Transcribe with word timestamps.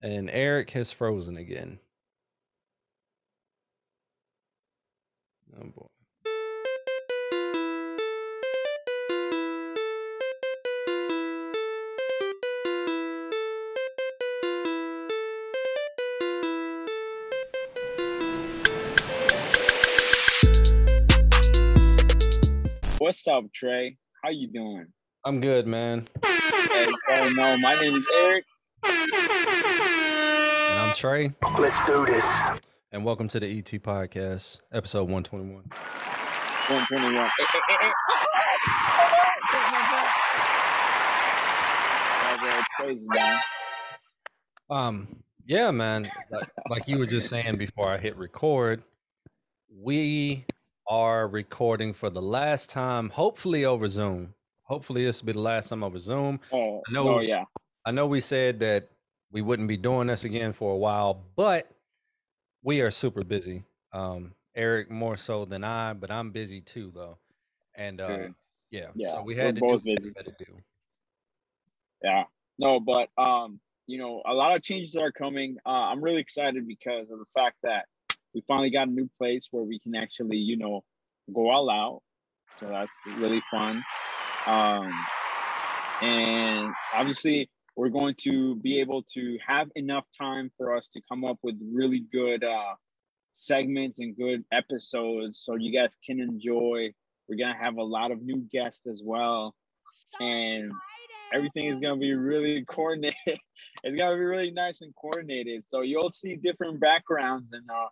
And 0.00 0.30
Eric 0.30 0.70
has 0.70 0.92
frozen 0.92 1.36
again. 1.36 1.80
Oh 5.60 5.64
boy. 5.64 5.86
What's 22.98 23.26
up, 23.26 23.44
Trey? 23.52 23.96
How 24.22 24.30
you 24.30 24.46
doing? 24.52 24.86
I'm 25.24 25.40
good, 25.40 25.66
man. 25.66 26.06
Hey, 26.24 26.86
oh 27.08 27.32
no, 27.34 27.56
my 27.58 27.74
name 27.80 27.94
is 27.94 28.06
Eric. 28.14 28.44
And 30.88 30.94
I'm 30.94 30.96
Trey. 30.96 31.32
Let's 31.58 31.86
do 31.86 32.06
this. 32.06 32.24
And 32.92 33.04
welcome 33.04 33.28
to 33.28 33.38
the 33.38 33.46
ET 33.58 33.66
Podcast, 33.82 34.62
episode 34.72 35.02
121. 35.02 35.64
121. 35.64 37.14
Eh, 37.14 37.28
eh, 37.28 37.60
eh, 37.82 37.92
bro, 42.40 42.48
it's 42.58 42.68
crazy, 42.80 43.00
man. 43.04 43.38
Um, 44.70 45.22
yeah, 45.44 45.70
man. 45.72 46.08
Like, 46.30 46.48
like 46.70 46.88
you 46.88 46.96
were 46.96 47.06
just 47.06 47.28
saying 47.28 47.58
before 47.58 47.88
I 47.88 47.98
hit 47.98 48.16
record, 48.16 48.82
we 49.78 50.46
are 50.86 51.28
recording 51.28 51.92
for 51.92 52.08
the 52.08 52.22
last 52.22 52.70
time, 52.70 53.10
hopefully 53.10 53.66
over 53.66 53.88
Zoom. 53.88 54.32
Hopefully 54.62 55.04
this 55.04 55.20
will 55.20 55.26
be 55.26 55.32
the 55.34 55.40
last 55.40 55.68
time 55.68 55.84
over 55.84 55.98
Zoom. 55.98 56.40
Oh, 56.50 56.80
I 56.88 56.92
know- 56.92 57.16
oh 57.16 57.20
yeah. 57.20 57.44
I 57.84 57.90
know 57.90 58.06
we 58.06 58.20
said 58.20 58.60
that 58.60 58.88
we 59.30 59.42
wouldn't 59.42 59.68
be 59.68 59.76
doing 59.76 60.06
this 60.08 60.24
again 60.24 60.52
for 60.52 60.72
a 60.72 60.76
while, 60.76 61.22
but 61.36 61.68
we 62.62 62.80
are 62.80 62.90
super 62.90 63.24
busy. 63.24 63.64
Um, 63.92 64.32
Eric 64.54 64.90
more 64.90 65.16
so 65.16 65.44
than 65.44 65.64
I, 65.64 65.92
but 65.92 66.10
I'm 66.10 66.30
busy 66.30 66.60
too, 66.60 66.90
though. 66.94 67.18
And 67.74 68.00
uh, 68.00 68.18
yeah, 68.70 68.88
Yeah, 68.94 69.12
so 69.12 69.22
we 69.22 69.36
had 69.36 69.54
to 69.56 69.60
both 69.60 69.84
do 69.84 69.90
what 69.90 70.02
we 70.02 70.08
busy. 70.10 70.12
had 70.16 70.26
to 70.26 70.44
do. 70.44 70.52
Yeah. 72.02 72.24
No, 72.58 72.80
but 72.80 73.08
um, 73.16 73.60
you 73.86 73.98
know, 73.98 74.22
a 74.26 74.34
lot 74.34 74.56
of 74.56 74.62
changes 74.62 74.96
are 74.96 75.12
coming. 75.12 75.56
Uh, 75.64 75.70
I'm 75.70 76.02
really 76.02 76.20
excited 76.20 76.66
because 76.66 77.10
of 77.10 77.18
the 77.18 77.24
fact 77.34 77.56
that 77.62 77.86
we 78.34 78.42
finally 78.46 78.70
got 78.70 78.88
a 78.88 78.90
new 78.90 79.08
place 79.18 79.48
where 79.50 79.62
we 79.64 79.78
can 79.78 79.94
actually, 79.94 80.36
you 80.36 80.56
know, 80.56 80.82
go 81.34 81.50
all 81.50 81.70
out. 81.70 82.02
So 82.60 82.66
that's 82.68 82.92
really 83.16 83.42
fun. 83.50 83.82
Um, 84.46 84.92
and 86.02 86.72
obviously, 86.94 87.48
we're 87.78 87.88
going 87.90 88.16
to 88.24 88.56
be 88.56 88.80
able 88.80 89.04
to 89.04 89.38
have 89.46 89.68
enough 89.76 90.04
time 90.18 90.50
for 90.56 90.76
us 90.76 90.88
to 90.88 91.00
come 91.08 91.24
up 91.24 91.38
with 91.44 91.54
really 91.72 92.04
good 92.12 92.42
uh, 92.42 92.74
segments 93.34 94.00
and 94.00 94.16
good 94.16 94.42
episodes 94.52 95.38
so 95.40 95.54
you 95.54 95.72
guys 95.72 95.96
can 96.04 96.18
enjoy. 96.18 96.90
We're 97.28 97.38
going 97.38 97.54
to 97.54 97.62
have 97.62 97.76
a 97.76 97.84
lot 97.84 98.10
of 98.10 98.20
new 98.20 98.44
guests 98.50 98.88
as 98.88 99.00
well. 99.04 99.54
And 100.18 100.72
everything 101.32 101.66
is 101.66 101.78
gonna 101.78 101.98
be 101.98 102.14
really 102.14 102.64
coordinated. 102.68 103.14
it's 103.26 103.96
gonna 103.96 104.16
be 104.16 104.22
really 104.22 104.50
nice 104.50 104.80
and 104.80 104.94
coordinated. 104.94 105.66
So 105.66 105.82
you'll 105.82 106.10
see 106.10 106.36
different 106.36 106.80
backgrounds 106.80 107.52
and 107.52 107.68
uh 107.70 107.88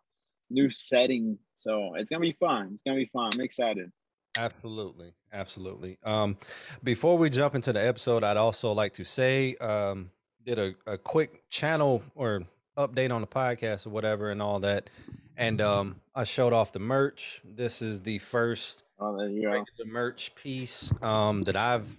new 0.50 0.71
setting. 0.71 1.39
So 1.55 1.95
it's 1.95 2.11
gonna 2.11 2.21
be 2.21 2.37
fun. 2.41 2.71
It's 2.73 2.83
gonna 2.83 2.98
be 2.98 3.11
fun. 3.12 3.31
I'm 3.34 3.41
excited. 3.41 3.91
Absolutely, 4.39 5.12
absolutely. 5.33 5.98
Um, 6.05 6.37
before 6.83 7.19
we 7.19 7.31
jump 7.31 7.55
into 7.55 7.73
the 7.73 7.84
episode, 7.87 8.25
I'd 8.25 8.37
also 8.37 8.73
like 8.73 8.95
to 8.95 9.05
say, 9.05 9.56
um, 9.56 10.11
did 10.45 10.59
a, 10.59 10.75
a 10.87 10.98
quick 10.98 11.48
channel 11.51 12.03
or 12.15 12.43
update 12.77 13.12
on 13.12 13.20
the 13.20 13.27
podcast 13.27 13.87
or 13.87 13.91
whatever 13.91 14.31
and 14.31 14.41
all 14.41 14.61
that, 14.61 14.91
and 15.37 15.61
um, 15.61 15.97
I 16.15 16.25
showed 16.25 16.53
off 16.53 16.73
the 16.73 16.78
merch. 16.78 17.43
This 17.45 17.83
is 17.83 18.03
the 18.03 18.19
first 18.19 18.83
Oh, 18.98 19.17
there 19.19 19.28
you 19.28 19.43
go. 19.43 19.65
the 19.78 19.84
merch 19.84 20.34
piece 20.34 20.93
um, 21.03 21.43
that 21.44 21.56
I've 21.56 21.94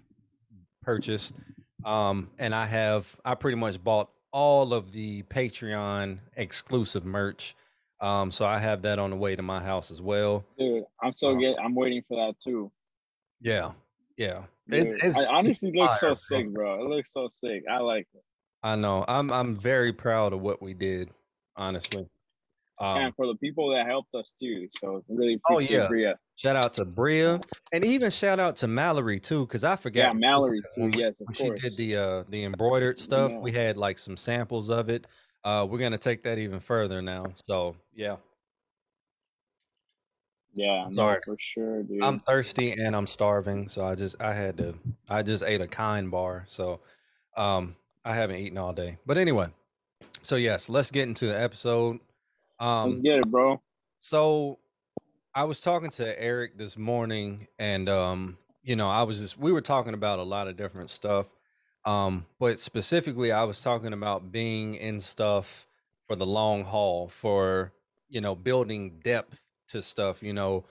purchased, 0.81 1.35
um, 1.85 2.29
and 2.39 2.55
I 2.55 2.65
have 2.65 3.19
I 3.23 3.35
pretty 3.35 3.57
much 3.57 3.83
bought 3.83 4.09
all 4.31 4.73
of 4.73 4.91
the 4.91 5.23
Patreon 5.23 6.19
exclusive 6.35 7.05
merch. 7.05 7.55
Um, 7.99 8.29
so 8.31 8.45
I 8.45 8.59
have 8.59 8.83
that 8.83 8.99
on 8.99 9.09
the 9.09 9.15
way 9.15 9.35
to 9.35 9.41
my 9.41 9.61
house 9.61 9.89
as 9.91 10.01
well. 10.01 10.45
Dude, 10.57 10.83
I'm 11.01 11.13
so 11.15 11.29
Um, 11.29 11.39
good. 11.39 11.55
I'm 11.57 11.73
waiting 11.73 12.03
for 12.07 12.15
that 12.17 12.39
too. 12.39 12.71
Yeah, 13.41 13.71
yeah. 14.17 14.43
Dude, 14.69 14.87
It's, 14.87 15.03
it's 15.03 15.19
it 15.19 15.27
honestly 15.29 15.71
looks 15.73 15.99
fire, 15.99 16.15
so 16.15 16.35
sick, 16.35 16.53
bro. 16.53 16.83
It 16.83 16.89
looks 16.89 17.11
so 17.13 17.27
sick. 17.27 17.63
I 17.71 17.79
like 17.79 18.07
it. 18.13 18.23
I 18.63 18.75
know. 18.75 19.05
I'm 19.07 19.31
I'm 19.31 19.55
very 19.55 19.93
proud 19.93 20.33
of 20.33 20.41
what 20.41 20.61
we 20.61 20.73
did, 20.73 21.09
honestly. 21.55 22.07
Um, 22.79 22.97
and 22.97 23.15
for 23.15 23.25
the 23.25 23.33
people 23.35 23.71
that 23.73 23.87
helped 23.87 24.13
us 24.13 24.31
too. 24.39 24.67
So 24.79 25.03
really 25.07 25.39
Oh, 25.49 25.57
yeah. 25.57 25.87
Bria. 25.87 26.19
shout 26.35 26.55
out 26.55 26.75
to 26.75 26.85
Bria, 26.85 27.39
and 27.71 27.83
even 27.83 28.11
shout 28.11 28.39
out 28.39 28.57
to 28.57 28.67
Mallory 28.67 29.19
too, 29.19 29.47
because 29.47 29.63
I 29.63 29.75
forgot. 29.75 29.99
Yeah. 30.01 30.13
Mallory 30.13 30.61
too. 30.75 30.91
Yes, 30.95 31.19
of 31.21 31.27
when 31.39 31.55
she 31.57 31.61
did 31.61 31.77
the 31.77 31.95
uh 31.95 32.23
the 32.29 32.43
embroidered 32.43 32.99
stuff. 32.99 33.31
Yeah. 33.31 33.39
We 33.39 33.51
had 33.51 33.77
like 33.77 33.97
some 33.97 34.17
samples 34.17 34.69
of 34.69 34.89
it. 34.89 35.07
Uh, 35.43 35.65
we're 35.69 35.79
gonna 35.79 35.97
take 35.97 36.23
that 36.23 36.37
even 36.37 36.59
further 36.59 37.01
now. 37.01 37.25
So 37.47 37.75
yeah, 37.95 38.17
yeah, 40.57 40.87
no, 40.89 41.03
Sorry. 41.03 41.19
for 41.23 41.35
sure, 41.39 41.83
dude. 41.83 42.03
I'm 42.03 42.19
thirsty 42.19 42.71
and 42.71 42.95
I'm 42.95 43.05
starving, 43.05 43.69
so 43.69 43.85
I 43.85 43.93
just 43.93 44.19
I 44.19 44.33
had 44.33 44.57
to 44.57 44.73
I 45.07 45.21
just 45.21 45.43
ate 45.43 45.61
a 45.61 45.67
kind 45.67 46.09
bar, 46.09 46.45
so 46.47 46.79
um 47.35 47.75
I 48.03 48.15
haven't 48.15 48.37
eaten 48.37 48.57
all 48.57 48.73
day. 48.73 48.97
But 49.05 49.19
anyway, 49.19 49.49
so 50.23 50.35
yes, 50.35 50.67
let's 50.67 50.89
get 50.89 51.07
into 51.07 51.27
the 51.27 51.39
episode. 51.39 51.99
Um, 52.59 52.89
Let's 52.89 53.01
get 53.01 53.19
it, 53.19 53.27
bro. 53.29 53.61
So 53.99 54.57
I 55.35 55.43
was 55.43 55.61
talking 55.61 55.91
to 55.91 56.19
Eric 56.19 56.57
this 56.57 56.75
morning 56.75 57.47
and 57.59 57.87
um 57.87 58.37
you 58.63 58.75
know, 58.75 58.89
I 58.89 59.03
was 59.03 59.19
just 59.19 59.37
we 59.37 59.51
were 59.51 59.61
talking 59.61 59.93
about 59.93 60.17
a 60.17 60.23
lot 60.23 60.47
of 60.47 60.57
different 60.57 60.89
stuff. 60.89 61.27
Um 61.87 62.25
but 62.37 62.59
specifically 62.59 63.31
I 63.31 63.43
was 63.45 63.61
talking 63.61 63.93
about 63.93 64.31
being 64.31 64.75
in 64.75 64.99
stuff 64.99 65.65
for 66.07 66.15
the 66.15 66.25
long 66.25 66.65
haul 66.65 67.07
for 67.07 67.71
you 68.09 68.21
know, 68.21 68.35
building 68.35 68.99
depth 69.03 69.39
to 69.69 69.81
stuff, 69.81 70.21
you 70.21 70.33
know, 70.33 70.65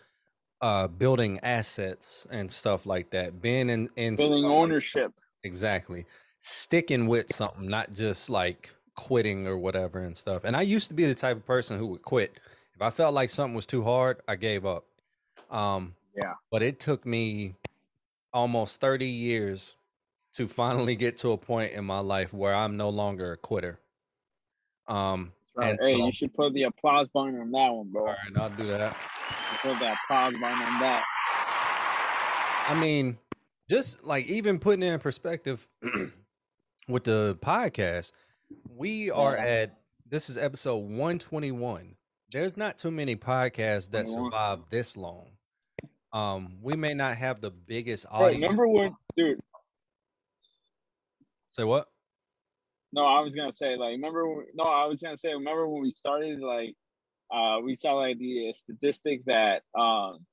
uh 0.61 0.87
building 0.89 1.41
assets 1.43 2.27
and 2.31 2.53
stuff 2.53 2.87
like 2.87 3.11
that. 3.11 3.41
Being 3.43 3.71
in 3.71 3.89
in 3.97 4.17
Building 4.17 4.43
stuff- 4.45 4.53
ownership. 4.53 5.13
Exactly. 5.43 6.05
Sticking 6.41 7.07
with 7.07 7.35
something, 7.35 7.67
not 7.69 7.93
just 7.93 8.29
like 8.31 8.71
quitting 8.95 9.47
or 9.47 9.57
whatever 9.59 10.01
and 10.01 10.17
stuff. 10.17 10.45
And 10.45 10.57
I 10.57 10.63
used 10.63 10.89
to 10.89 10.95
be 10.95 11.07
the 11.07 11.15
type 11.15 11.37
of 11.37 11.47
person 11.47 11.79
who 11.79 11.87
would 11.89 12.03
quit. 12.03 12.39
If 12.75 12.83
I 12.83 12.91
felt 12.91 13.15
like 13.15 13.31
something 13.31 13.55
was 13.55 13.67
too 13.67 13.83
hard, 13.85 14.21
I 14.29 14.37
gave 14.37 14.67
up. 14.67 14.85
Um 15.51 15.95
Yeah. 16.15 16.35
but 16.51 16.63
it 16.63 16.79
took 16.81 17.07
me 17.07 17.55
almost 18.35 18.81
30 18.81 19.07
years 19.07 19.77
to 20.37 20.49
finally 20.49 20.97
get 20.97 21.17
to 21.19 21.33
a 21.33 21.37
point 21.39 21.73
in 21.73 21.85
my 21.85 22.01
life 22.01 22.33
where 22.35 22.55
I'm 22.55 22.77
no 22.77 22.89
longer 22.91 23.33
a 23.33 23.37
quitter. 23.37 23.79
Um 24.89 25.33
Right. 25.55 25.75
Hey, 25.81 25.95
so- 25.95 26.05
you 26.07 26.13
should 26.13 26.35
put 26.35 26.53
the 26.53 26.65
applause 26.65 27.09
button 27.15 27.41
on 27.41 27.51
that 27.53 27.71
one, 27.73 27.91
bro. 27.91 28.03
all 28.03 28.09
right, 28.09 28.37
I'll 28.37 28.51
do 28.51 28.67
that. 28.67 28.95
Put 29.63 29.79
that 29.81 29.97
applause 30.05 30.33
button 30.35 30.45
on 30.63 30.81
that. 30.81 31.03
I 32.69 32.79
mean, 32.79 33.17
just 33.71 34.05
like 34.05 34.27
even 34.27 34.59
putting 34.59 34.83
it 34.83 34.93
in 34.93 34.99
perspective 34.99 35.67
with 36.89 37.05
the 37.05 37.39
podcast, 37.41 38.13
we 38.77 39.11
are 39.11 39.35
at 39.37 39.79
this 40.09 40.29
is 40.29 40.37
episode 40.37 40.77
121. 40.77 41.97
There's 42.33 42.57
not 42.59 42.77
too 42.79 42.91
many 42.91 43.17
podcasts 43.17 43.91
that 43.93 44.07
survive 44.07 44.61
this 44.69 44.95
long. 44.97 45.29
Um, 46.13 46.59
we 46.61 46.77
may 46.77 46.93
not 46.93 47.17
have 47.17 47.41
the 47.41 47.51
biggest 47.51 48.05
Bro, 48.11 48.19
audience. 48.27 48.43
remember 48.43 48.69
when, 48.69 48.95
dude? 49.17 49.41
Say 51.57 51.65
what? 51.65 51.87
No, 52.93 53.07
I 53.07 53.21
was 53.21 53.35
gonna 53.35 53.51
say 53.53 53.77
like, 53.77 53.93
remember? 53.93 54.29
when- 54.29 54.47
No, 54.55 54.65
I 54.65 54.85
was 54.85 55.01
gonna 55.03 55.17
say, 55.17 55.33
remember 55.33 55.67
when 55.67 55.81
we 55.83 55.93
started? 55.93 56.39
Like, 56.41 56.75
uh, 57.31 57.61
we 57.65 57.75
saw 57.75 57.95
like 57.95 58.19
the 58.19 58.53
statistic 58.53 59.25
that 59.25 59.63
um 59.75 60.27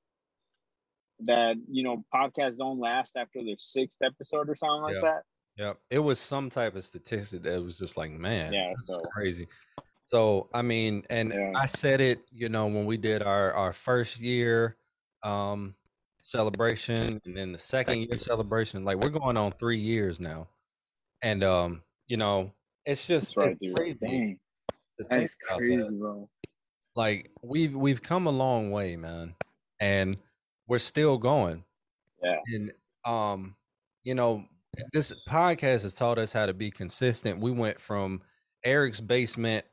that 1.19 1.55
you 1.69 1.83
know 1.83 2.03
podcasts 2.13 2.57
don't 2.57 2.77
last 2.79 3.15
after 3.15 3.41
their 3.43 3.55
sixth 3.57 3.99
episode 4.01 4.49
or 4.49 4.55
something 4.55 4.81
like 4.81 4.95
Yeah. 4.95 5.01
that. 5.01 5.23
Yeah, 5.55 5.73
it 5.89 5.99
was 5.99 6.19
some 6.19 6.49
type 6.49 6.75
of 6.75 6.83
statistic 6.83 7.43
that 7.43 7.61
was 7.63 7.77
just 7.77 7.95
like, 7.95 8.11
man, 8.11 8.51
Yeah, 8.51 8.73
that's 8.75 8.87
so- 8.87 9.01
crazy. 9.13 9.47
So 10.05 10.49
I 10.53 10.61
mean, 10.61 11.03
and 11.09 11.31
Yeah. 11.33 11.53
I 11.55 11.67
said 11.67 12.01
it, 12.01 12.19
you 12.33 12.49
know, 12.49 12.65
when 12.67 12.85
we 12.85 12.97
did 12.97 13.21
our 13.23 13.53
our 13.53 13.71
first 13.71 14.19
year 14.19 14.77
um 15.23 15.75
celebration 16.21 17.21
and 17.25 17.37
then 17.37 17.53
the 17.53 17.57
second 17.57 17.99
year 18.01 18.19
celebration, 18.19 18.83
like 18.83 18.97
we're 18.97 19.09
going 19.09 19.37
on 19.37 19.53
three 19.53 19.79
years 19.79 20.19
now, 20.19 20.49
and 21.23 21.43
um, 21.43 21.81
you 22.07 22.17
know, 22.17 22.53
it's 22.85 23.07
just 23.07 23.35
right, 23.37 23.57
it's 23.59 23.73
crazy. 23.73 24.39
That's 25.09 25.35
crazy, 25.35 25.77
that. 25.77 25.97
bro. 25.97 26.29
Like 26.95 27.31
we've 27.41 27.73
we've 27.73 28.03
come 28.03 28.27
a 28.27 28.31
long 28.31 28.69
way, 28.69 28.95
man, 28.97 29.33
and 29.79 30.17
we're 30.67 30.77
still 30.77 31.17
going. 31.17 31.63
Yeah. 32.21 32.39
And 32.53 32.71
um, 33.05 33.55
you 34.03 34.13
know, 34.13 34.45
this 34.91 35.13
podcast 35.27 35.83
has 35.83 35.95
taught 35.95 36.19
us 36.19 36.33
how 36.33 36.45
to 36.45 36.53
be 36.53 36.69
consistent. 36.69 37.39
We 37.39 37.51
went 37.51 37.79
from 37.79 38.21
Eric's 38.63 39.01
basement 39.01 39.65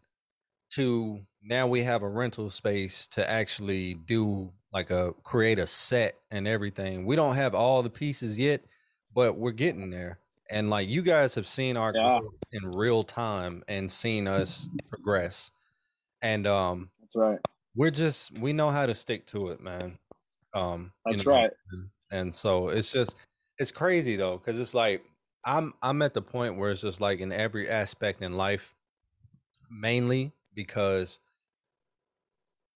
to 0.71 1.21
now 1.43 1.67
we 1.67 1.83
have 1.83 2.03
a 2.03 2.09
rental 2.09 2.49
space 2.49 3.09
to 3.09 3.29
actually 3.29 3.95
do 3.95 4.53
like 4.73 4.91
a 4.91 5.13
create 5.25 5.59
a 5.59 5.67
set 5.67 6.15
and 6.31 6.47
everything. 6.47 7.05
We 7.05 7.17
don't 7.17 7.35
have 7.35 7.55
all 7.55 7.83
the 7.83 7.91
pieces 7.91 8.39
yet, 8.39 8.63
but 9.13 9.37
we're 9.37 9.51
getting 9.51 9.91
there. 9.91 10.20
And 10.51 10.71
like 10.71 10.89
you 10.89 11.03
guys 11.03 11.35
have 11.37 11.47
seen 11.47 11.77
our 11.77 11.93
Yeah. 11.93 12.19
growth 12.19 12.35
in 12.53 12.73
real 12.73 13.05
time 13.05 13.63
and 13.69 13.91
seen 13.91 14.27
us 14.27 14.69
progress. 14.89 15.51
And 16.23 16.47
um 16.47 16.91
That's 17.01 17.17
right. 17.17 17.39
we're 17.75 17.91
just 17.91 18.39
we 18.39 18.53
know 18.53 18.71
how 18.71 18.87
to 18.87 18.95
stick 18.95 19.27
to 19.29 19.51
it, 19.51 19.61
man. 19.61 19.99
Um 20.55 20.93
you 21.07 21.13
That's 21.13 21.27
know, 21.27 21.33
right. 21.33 21.51
and, 21.73 21.91
and 22.11 22.35
so 22.35 22.69
it's 22.69 22.91
just 22.91 23.17
it's 23.59 23.71
crazy 23.73 24.17
though 24.17 24.39
because 24.39 24.59
it's 24.59 24.75
like 24.75 25.05
i'm 25.45 25.73
i'm 25.83 26.03
at 26.03 26.15
the 26.15 26.23
point 26.23 26.57
where 26.57 26.71
it's 26.71 26.81
just 26.81 27.01
like 27.01 27.21
in 27.21 27.31
every 27.33 27.69
aspect 27.69 28.23
in 28.23 28.37
life 28.37 28.75
mainly 29.71 30.33
because 30.55 31.21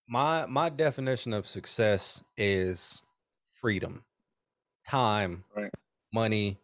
my 0.07 0.45
my 0.45 0.69
definition 0.69 1.33
of 1.33 1.47
success 1.47 2.23
is 2.37 3.01
freedom 3.51 4.03
time 4.87 5.43
Right. 5.55 5.71
money 6.13 6.59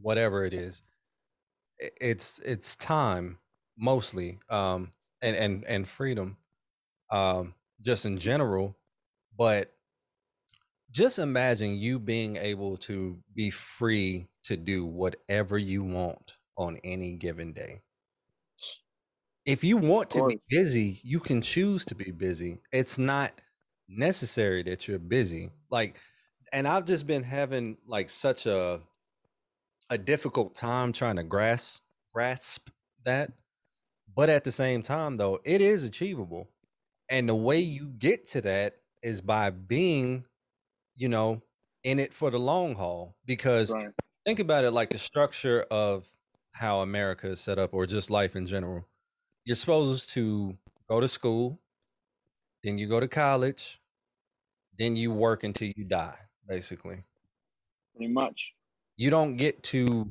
whatever 0.00 0.44
it 0.44 0.54
is 0.54 0.82
it's 1.78 2.38
it's 2.40 2.76
time 2.76 3.38
mostly 3.76 4.38
um 4.50 4.90
and 5.22 5.36
and 5.36 5.64
and 5.64 5.88
freedom 5.88 6.36
um 7.10 7.54
just 7.80 8.04
in 8.04 8.18
general 8.18 8.76
but 9.36 9.72
just 10.90 11.18
imagine 11.18 11.76
you 11.76 11.98
being 11.98 12.36
able 12.36 12.76
to 12.76 13.18
be 13.34 13.50
free 13.50 14.26
to 14.44 14.56
do 14.56 14.86
whatever 14.86 15.58
you 15.58 15.82
want 15.82 16.34
on 16.56 16.78
any 16.82 17.12
given 17.12 17.52
day. 17.52 17.82
If 19.44 19.64
you 19.64 19.76
want 19.76 20.10
to 20.10 20.26
be 20.26 20.40
busy, 20.48 21.00
you 21.02 21.20
can 21.20 21.40
choose 21.40 21.84
to 21.86 21.94
be 21.94 22.10
busy. 22.10 22.58
It's 22.72 22.98
not 22.98 23.40
necessary 23.88 24.62
that 24.64 24.88
you're 24.88 24.98
busy. 24.98 25.50
Like 25.70 25.96
and 26.52 26.66
I've 26.66 26.86
just 26.86 27.06
been 27.06 27.22
having 27.22 27.76
like 27.86 28.10
such 28.10 28.46
a 28.46 28.80
a 29.90 29.98
difficult 29.98 30.54
time 30.54 30.92
trying 30.92 31.16
to 31.16 31.22
grasp 31.24 31.82
grasp 32.12 32.70
that. 33.04 33.32
But 34.14 34.28
at 34.30 34.44
the 34.44 34.52
same 34.52 34.82
time 34.82 35.16
though, 35.16 35.40
it 35.44 35.60
is 35.60 35.84
achievable. 35.84 36.50
And 37.10 37.28
the 37.28 37.34
way 37.36 37.60
you 37.60 37.88
get 37.88 38.26
to 38.28 38.40
that 38.42 38.82
is 39.02 39.20
by 39.20 39.50
being 39.50 40.26
you 40.96 41.08
know, 41.08 41.42
in 41.84 41.98
it 41.98 42.14
for 42.14 42.30
the 42.30 42.38
long 42.38 42.74
haul. 42.76 43.16
Because 43.24 43.74
Right. 43.74 43.92
think 44.26 44.38
about 44.40 44.64
it 44.64 44.72
like 44.72 44.90
the 44.90 44.98
structure 44.98 45.62
of 45.70 46.14
how 46.52 46.80
America 46.80 47.30
is 47.30 47.40
set 47.40 47.58
up 47.58 47.74
or 47.74 47.86
just 47.86 48.10
life 48.10 48.36
in 48.36 48.46
general. 48.46 48.86
You're 49.44 49.56
supposed 49.56 50.10
to 50.10 50.58
go 50.88 51.00
to 51.00 51.08
school, 51.08 51.60
then 52.62 52.78
you 52.78 52.88
go 52.88 53.00
to 53.00 53.08
college, 53.08 53.80
then 54.78 54.96
you 54.96 55.12
work 55.12 55.44
until 55.44 55.72
you 55.76 55.84
die, 55.84 56.18
basically. 56.46 57.04
Pretty 57.94 58.10
much. 58.12 58.54
You 58.98 59.10
don't 59.10 59.36
get 59.36 59.62
to 59.64 60.10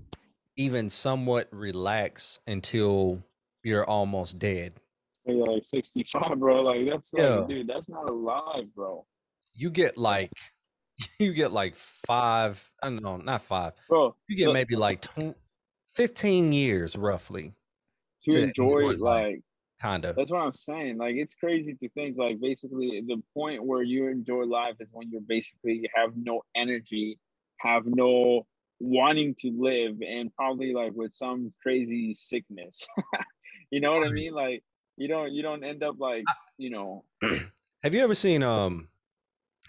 even 0.56 0.90
somewhat 0.90 1.50
relax 1.52 2.40
until 2.48 3.22
you're 3.64 3.86
almost 3.86 4.40
dead. 4.40 4.74
Maybe 5.26 5.40
like 5.40 5.66
65, 5.66 6.40
bro. 6.40 6.62
Like 6.62 6.88
that's 6.90 7.14
like, 7.14 7.22
Yeah. 7.22 7.46
dude, 7.48 7.68
that's 7.68 7.90
not 7.90 8.10
alive, 8.10 8.74
bro. 8.74 9.06
You 9.54 9.70
get 9.70 9.98
like 9.98 10.32
you 11.20 11.34
get 11.34 11.52
like 11.52 11.76
five, 11.76 12.72
uh, 12.82 12.88
I 12.88 12.90
don't 12.90 13.04
know, 13.04 13.18
not 13.18 13.42
five. 13.42 13.74
Bro, 13.90 14.16
You 14.30 14.38
get 14.38 14.46
Look- 14.48 14.54
maybe 14.54 14.76
like 14.78 15.02
tw- 15.02 15.36
15 15.94 16.54
years 16.54 16.96
roughly, 16.96 17.54
to, 18.24 18.32
to 18.32 18.44
enjoy, 18.44 18.92
enjoy 18.92 19.04
like 19.04 19.42
kind 19.82 20.06
of. 20.06 20.16
that's 20.16 20.32
what 20.32 20.42
I'm 20.42 20.54
saying. 20.54 20.98
Like 20.98 21.16
it's 21.18 21.36
crazy 21.36 21.74
to 21.76 21.90
think 21.90 22.18
like 22.18 22.40
basically 22.40 23.04
the 23.06 23.22
point 23.34 23.64
where 23.66 23.84
you 23.84 24.08
enjoy 24.08 24.44
life 24.46 24.76
is 24.80 24.88
when 24.94 25.12
you're 25.12 25.22
basically 25.22 25.90
have 25.94 26.12
no 26.16 26.42
energy, 26.56 27.20
have 27.58 27.84
no 27.86 28.46
wanting 28.80 29.36
to 29.40 29.52
live, 29.58 29.98
and 30.02 30.34
probably 30.36 30.74
like 30.74 30.94
with 30.94 31.14
some 31.14 31.54
crazy 31.62 32.14
sickness. 32.14 32.88
you 33.72 33.80
know 33.82 33.94
what 33.98 34.08
I 34.08 34.12
mean? 34.12 34.34
Like 34.34 34.64
you 34.98 35.08
don't 35.08 35.32
you 35.32 35.42
don't 35.44 35.64
end 35.64 35.84
up 35.84 35.96
like 36.00 36.24
you 36.58 36.70
know 36.70 37.04
Have 37.84 37.94
you 37.94 38.02
ever 38.02 38.16
seen 38.16 38.44
um 38.44 38.88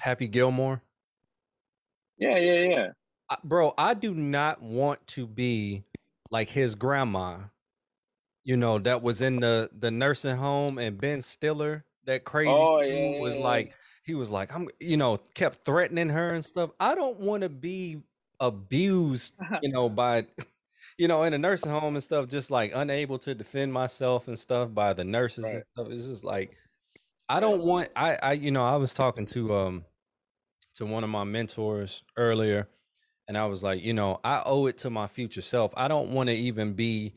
Happy 0.00 0.26
Gilmore? 0.28 0.82
yeah 2.18 2.38
yeah 2.38 2.60
yeah 2.68 2.88
I- 3.30 3.36
Bro, 3.44 3.74
I 3.76 3.92
do 3.94 4.14
not 4.14 4.62
want 4.62 5.06
to 5.08 5.26
be 5.26 5.84
like 6.30 6.48
his 6.48 6.74
grandma. 6.74 7.38
You 8.44 8.56
know, 8.56 8.78
that 8.78 9.02
was 9.02 9.20
in 9.20 9.40
the 9.40 9.68
the 9.78 9.90
nursing 9.90 10.36
home 10.36 10.78
and 10.78 10.98
Ben 10.98 11.20
Stiller, 11.20 11.84
that 12.04 12.24
crazy 12.24 12.50
Oh, 12.50 12.80
dude 12.80 12.90
yeah, 12.90 13.20
was 13.20 13.34
yeah, 13.34 13.40
yeah. 13.40 13.46
like 13.46 13.74
he 14.04 14.14
was 14.14 14.30
like 14.30 14.54
I'm 14.54 14.68
you 14.80 14.96
know, 14.96 15.18
kept 15.34 15.64
threatening 15.66 16.08
her 16.08 16.32
and 16.34 16.42
stuff. 16.44 16.70
I 16.80 16.94
don't 16.94 17.20
want 17.20 17.42
to 17.42 17.50
be 17.50 17.98
abused, 18.40 19.34
you 19.62 19.70
know, 19.70 19.88
by 19.88 20.26
you 20.98 21.08
know, 21.08 21.22
in 21.22 21.32
a 21.32 21.38
nursing 21.38 21.70
home 21.70 21.94
and 21.94 22.04
stuff, 22.04 22.28
just 22.28 22.50
like 22.50 22.72
unable 22.74 23.18
to 23.20 23.34
defend 23.34 23.72
myself 23.72 24.28
and 24.28 24.38
stuff 24.38 24.72
by 24.72 24.92
the 24.92 25.04
nurses 25.04 25.52
and 25.52 25.62
stuff. 25.74 25.88
It's 25.90 26.06
just 26.06 26.24
like 26.24 26.56
I 27.28 27.40
don't 27.40 27.62
want 27.62 27.90
I 27.96 28.18
I 28.22 28.32
you 28.32 28.50
know, 28.50 28.64
I 28.64 28.76
was 28.76 28.94
talking 28.94 29.26
to 29.26 29.54
um 29.54 29.84
to 30.74 30.86
one 30.86 31.04
of 31.04 31.10
my 31.10 31.24
mentors 31.24 32.02
earlier 32.16 32.68
and 33.26 33.36
I 33.36 33.46
was 33.46 33.62
like, 33.62 33.82
you 33.82 33.92
know, 33.92 34.20
I 34.24 34.42
owe 34.46 34.66
it 34.66 34.78
to 34.78 34.90
my 34.90 35.06
future 35.06 35.42
self. 35.42 35.72
I 35.76 35.88
don't 35.88 36.10
want 36.10 36.30
to 36.30 36.34
even 36.34 36.72
be, 36.72 37.14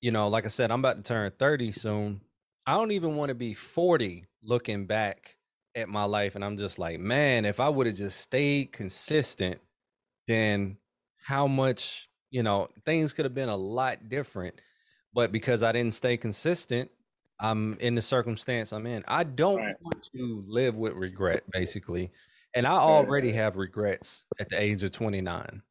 you 0.00 0.10
know, 0.10 0.28
like 0.28 0.46
I 0.46 0.48
said, 0.48 0.70
I'm 0.70 0.80
about 0.80 0.96
to 0.96 1.02
turn 1.02 1.30
30 1.38 1.72
soon. 1.72 2.20
I 2.66 2.74
don't 2.74 2.92
even 2.92 3.16
want 3.16 3.28
to 3.28 3.34
be 3.34 3.54
40 3.54 4.24
looking 4.42 4.86
back 4.86 5.36
at 5.74 5.88
my 5.88 6.04
life 6.04 6.34
and 6.34 6.44
I'm 6.44 6.56
just 6.56 6.78
like, 6.78 7.00
man, 7.00 7.44
if 7.44 7.60
I 7.60 7.68
would 7.68 7.86
have 7.86 7.96
just 7.96 8.20
stayed 8.20 8.72
consistent, 8.72 9.60
then 10.26 10.78
how 11.18 11.46
much, 11.46 12.08
you 12.30 12.42
know, 12.42 12.68
things 12.84 13.12
could 13.12 13.24
have 13.24 13.34
been 13.34 13.48
a 13.48 13.56
lot 13.56 14.08
different. 14.08 14.60
But 15.12 15.32
because 15.32 15.62
I 15.62 15.72
didn't 15.72 15.94
stay 15.94 16.16
consistent, 16.16 16.90
I'm 17.38 17.78
in 17.78 17.94
the 17.94 18.02
circumstance 18.02 18.72
I'm 18.72 18.86
in. 18.86 19.04
I 19.08 19.24
don't 19.24 19.66
Right. 19.66 19.76
want 19.80 20.02
to 20.14 20.44
live 20.46 20.76
with 20.76 20.94
regret, 20.94 21.44
basically. 21.50 22.12
And 22.54 22.66
I 22.66 22.72
already 22.76 23.32
have 23.32 23.56
regrets 23.56 24.26
at 24.38 24.48
the 24.50 24.60
age 24.60 24.82
of 24.82 24.90
29. 24.92 25.62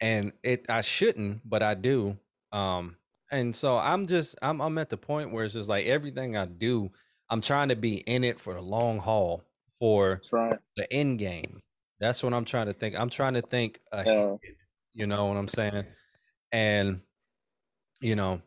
And 0.00 0.32
it 0.42 0.66
I 0.68 0.80
shouldn't, 0.80 1.48
but 1.48 1.62
I 1.62 1.74
do. 1.74 2.18
Um 2.52 2.98
and 3.30 3.54
so 3.56 3.78
I'm 3.78 4.06
just 4.06 4.36
I'm 4.42 4.60
I'm 4.60 4.78
at 4.78 4.90
the 4.90 4.98
point 4.98 5.32
where 5.32 5.44
it's 5.44 5.54
just 5.54 5.68
like 5.68 5.86
everything 5.86 6.36
I 6.36 6.46
do, 6.46 6.90
I'm 7.30 7.40
trying 7.40 7.68
to 7.68 7.76
be 7.76 7.98
in 7.98 8.24
it 8.24 8.40
for 8.40 8.54
the 8.54 8.60
long 8.62 8.98
haul 8.98 9.44
for 9.80 10.24
right 10.32 10.58
the 10.76 10.92
end 10.92 11.18
game. 11.18 11.60
That's 12.02 12.22
what 12.22 12.34
I'm 12.34 12.44
trying 12.44 12.66
to 12.66 12.72
think. 12.72 12.94
I'm 12.98 13.08
trying 13.10 13.34
to 13.34 13.42
think 13.42 13.80
ahead. 13.92 14.06
yeah 14.06 14.36
You 14.92 15.06
know 15.06 15.26
what 15.26 15.36
I'm 15.38 15.48
saying? 15.48 15.84
And 16.52 17.00
you 18.00 18.16
know, 18.16 18.42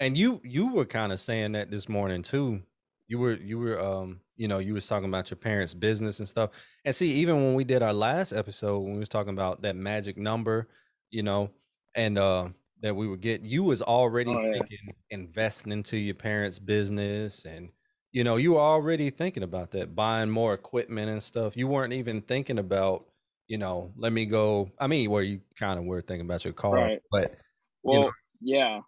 and 0.00 0.16
you 0.16 0.40
you 0.44 0.72
were 0.72 0.84
kind 0.84 1.12
of 1.12 1.20
saying 1.20 1.52
that 1.52 1.70
this 1.70 1.88
morning 1.88 2.22
too. 2.22 2.62
You 3.08 3.18
were 3.18 3.34
you 3.34 3.58
were 3.58 3.78
um 3.80 4.20
you 4.36 4.48
know 4.48 4.58
you 4.58 4.72
was 4.74 4.86
talking 4.86 5.08
about 5.08 5.30
your 5.30 5.36
parents' 5.36 5.74
business 5.74 6.20
and 6.20 6.28
stuff. 6.28 6.50
And 6.84 6.94
see, 6.94 7.12
even 7.14 7.36
when 7.36 7.54
we 7.54 7.64
did 7.64 7.82
our 7.82 7.92
last 7.92 8.32
episode, 8.32 8.78
when 8.80 8.94
we 8.94 8.98
was 9.00 9.08
talking 9.08 9.32
about 9.34 9.62
that 9.62 9.76
magic 9.76 10.16
number, 10.16 10.68
you 11.10 11.22
know, 11.22 11.50
and 11.94 12.16
uh 12.18 12.48
that 12.82 12.96
we 12.96 13.06
would 13.08 13.20
get, 13.20 13.42
you 13.42 13.62
was 13.64 13.82
already 13.82 14.30
Oh, 14.32 14.40
yeah. 14.40 14.52
thinking 14.54 14.94
investing 15.10 15.72
into 15.72 15.96
your 15.96 16.14
parents' 16.16 16.58
business 16.58 17.44
and 17.44 17.70
you 18.12 18.24
know, 18.24 18.36
you 18.36 18.52
were 18.52 18.60
already 18.60 19.10
thinking 19.10 19.42
about 19.42 19.70
that, 19.72 19.94
buying 19.94 20.30
more 20.30 20.54
equipment 20.54 21.10
and 21.10 21.22
stuff. 21.22 21.56
You 21.56 21.66
weren't 21.66 21.94
even 21.94 22.20
thinking 22.22 22.58
about, 22.58 23.06
you 23.48 23.58
know, 23.58 23.92
let 23.96 24.12
me 24.12 24.26
go. 24.26 24.70
I 24.78 24.86
mean, 24.86 25.10
where 25.10 25.22
you 25.22 25.40
kind 25.58 25.78
of 25.78 25.84
were 25.86 26.02
thinking 26.02 26.26
about 26.26 26.44
your 26.44 26.52
car, 26.52 26.74
Right. 26.74 27.00
but 27.10 27.34
well 27.82 28.02
know, 28.02 28.10
yeah 28.40 28.80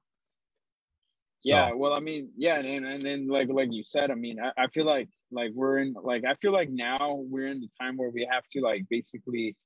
so, 1.39 1.51
yeah 1.51 1.73
well 1.73 1.93
i 1.93 2.01
mean 2.01 2.31
yeah 2.37 2.59
and 2.59 2.85
and 2.87 3.05
then 3.05 3.29
like 3.29 3.49
like 3.49 3.69
you 3.71 3.83
said 3.85 4.11
i 4.11 4.15
mean 4.15 4.39
I, 4.41 4.65
I 4.65 4.67
feel 4.69 4.87
like 4.87 5.09
like 5.31 5.51
we're 5.55 5.79
in 5.79 5.95
like 6.03 6.25
i 6.25 6.35
feel 6.37 6.53
like 6.53 6.71
now 6.71 7.23
we're 7.29 7.49
in 7.49 7.61
the 7.61 7.69
time 7.81 7.97
where 7.97 8.11
we 8.11 8.27
have 8.31 8.45
to 8.53 8.61
like 8.61 8.85
basically 8.89 9.57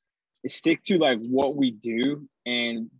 stick 0.47 0.83
to 0.85 0.99
like 0.99 1.19
what 1.29 1.57
we 1.57 1.73
do 1.73 2.29
and 2.47 2.91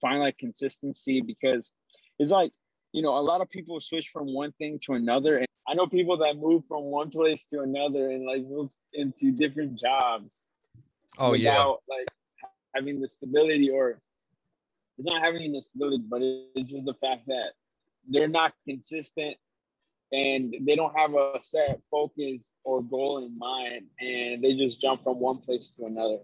find 0.00 0.20
like 0.20 0.38
consistency 0.38 1.20
because 1.20 1.72
it's 2.18 2.30
like 2.30 2.52
you 2.92 3.02
know 3.02 3.16
a 3.16 3.20
lot 3.20 3.40
of 3.40 3.50
people 3.50 3.80
switch 3.80 4.08
from 4.12 4.32
one 4.32 4.52
thing 4.52 4.78
to 4.84 4.94
another. 4.94 5.38
And 5.38 5.46
i 5.68 5.74
know 5.74 5.86
people 5.86 6.16
that 6.18 6.36
move 6.36 6.64
from 6.68 6.84
one 6.84 7.10
place 7.10 7.44
to 7.46 7.60
another 7.60 8.10
and 8.10 8.26
like 8.26 8.42
move 8.46 8.70
into 8.92 9.30
different 9.30 9.78
jobs 9.78 10.48
oh 11.18 11.34
yeah, 11.34 11.52
without 11.52 11.78
like 11.88 12.08
having 12.74 13.00
the 13.00 13.08
stability 13.08 13.70
or 13.70 14.00
it's 14.98 15.08
not 15.08 15.22
having 15.22 15.52
the 15.52 15.62
stability, 15.62 16.04
but 16.08 16.20
it's 16.22 16.70
just 16.70 16.84
the 16.84 16.94
fact 16.94 17.26
that 17.26 17.52
they're 18.08 18.28
not 18.28 18.52
consistent 18.68 19.36
and 20.12 20.54
they 20.62 20.76
don't 20.76 20.96
have 20.98 21.14
a 21.14 21.40
set 21.40 21.80
focus 21.90 22.54
or 22.64 22.82
goal 22.82 23.24
in 23.24 23.38
mind 23.38 23.86
and 24.00 24.42
they 24.44 24.52
just 24.54 24.80
jump 24.80 25.02
from 25.02 25.18
one 25.18 25.36
place 25.36 25.70
to 25.70 25.86
another. 25.86 26.18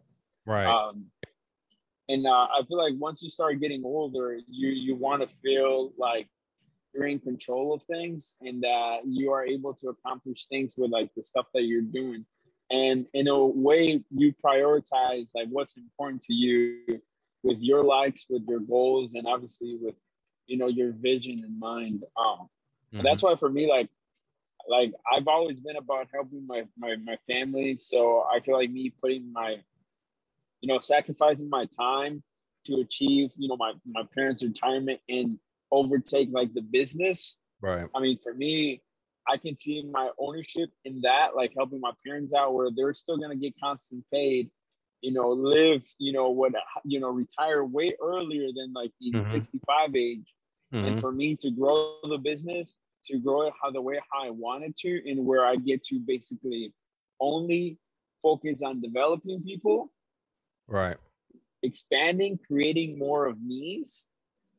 right, 0.45 0.67
Um, 0.67 1.07
and 2.09 2.27
uh, 2.27 2.49
I 2.55 2.63
feel 2.69 2.79
like 2.79 2.95
once 2.99 3.23
you 3.23 3.31
start 3.31 3.61
getting 3.61 3.83
older, 3.85 4.39
you 4.49 4.69
you 4.69 4.95
want 4.95 5.27
to 5.27 5.35
feel 5.37 5.93
like 5.97 6.29
you're 6.97 7.07
in 7.07 7.19
control 7.19 7.75
of 7.75 7.83
things 7.83 8.35
and 8.41 8.63
that 8.63 9.01
you 9.07 9.33
are 9.33 9.45
able 9.45 9.75
to 9.75 9.89
accomplish 9.89 10.47
things 10.47 10.75
with 10.77 10.91
like 10.91 11.11
the 11.17 11.25
stuff 11.25 11.47
that 11.55 11.63
you're 11.63 11.83
doing. 11.83 12.25
And 12.71 13.07
in 13.13 13.29
a 13.29 13.47
way 13.47 14.03
you 14.11 14.35
prioritize 14.45 15.31
like 15.35 15.49
what's 15.51 15.77
important 15.77 16.23
to 16.25 16.35
you 16.35 17.01
with 17.43 17.59
your 17.61 17.85
likes 17.85 18.27
with 18.29 18.43
your 18.49 18.61
goals 18.61 19.15
and 19.15 19.27
obviously 19.27 19.79
with 19.81 19.95
you 20.47 20.57
know 20.57 20.69
your 20.69 20.93
vision 20.93 21.45
in 21.45 21.59
mind. 21.59 22.05
Um 22.17 22.49
mm-hmm. 22.93 23.03
that's 23.03 23.23
why 23.23 23.37
for 23.37 23.49
me 23.49 23.69
like 23.69 23.89
like 24.69 24.93
i've 25.13 25.29
always 25.29 25.61
been 25.61 25.77
about 25.77 26.09
helping 26.13 26.47
my, 26.47 26.65
my 26.77 26.97
my 26.97 27.17
family. 27.29 27.77
So 27.77 28.27
i 28.33 28.41
feel 28.41 28.57
like 28.57 28.71
me 28.71 28.93
putting 29.01 29.33
my 29.33 29.59
you 30.61 30.69
know 30.69 30.81
sacrificing 30.81 31.49
my 31.49 31.67
time 31.79 32.23
to 32.65 32.81
achieve 32.81 33.31
you 33.37 33.49
know 33.49 33.57
my 33.57 33.73
my 33.87 34.03
parents 34.15 34.43
retirement 34.43 34.99
and 35.09 35.39
overtake 35.73 36.29
like 36.33 36.53
the 36.55 36.63
business. 36.63 37.37
Right. 37.61 37.87
I 37.95 38.01
mean 38.01 38.17
for 38.23 38.35
me 38.35 38.83
I 39.29 39.37
can 39.37 39.57
see 39.57 39.83
my 39.83 40.11
ownership 40.19 40.71
in 40.85 41.01
that, 41.03 41.35
like 41.35 41.53
helping 41.57 41.81
my 41.81 41.93
parents 42.07 42.33
out, 42.33 42.55
where 42.55 42.69
they're 42.75 42.95
still 42.95 43.17
gonna 43.17 43.37
get 43.37 43.55
constant 43.61 44.05
paid, 44.13 44.51
you 45.01 45.13
know, 45.13 45.31
live, 45.31 45.83
you 45.99 46.13
know, 46.13 46.31
what, 46.31 46.53
you 46.85 47.01
know, 47.01 47.11
retire 47.11 47.65
way 47.65 47.95
earlier 48.03 48.49
than 48.55 48.73
like 48.73 48.93
the 49.01 49.13
mm-hmm. 49.13 49.31
65 49.31 49.97
age, 49.97 50.21
mm-hmm. 50.73 50.85
and 50.85 51.01
for 51.01 51.13
me 51.13 51.37
to 51.37 51.51
grow 51.51 51.97
the 52.09 52.19
business, 52.19 52.77
to 53.07 53.19
grow 53.19 53.49
it 53.49 53.55
how 53.61 53.71
the 53.71 53.81
way 53.81 54.01
how 54.13 54.27
I 54.27 54.31
wanted 54.31 54.77
to, 54.77 55.11
and 55.11 55.25
where 55.27 55.45
I 55.45 55.57
get 55.57 55.83
to 55.85 55.99
basically 55.99 56.73
only 57.21 57.79
focus 58.23 58.63
on 58.63 58.81
developing 58.81 59.43
people, 59.43 59.93
right, 60.69 60.97
expanding, 61.63 62.39
creating 62.47 62.99
more 62.99 63.27
of 63.27 63.41
me's, 63.43 64.07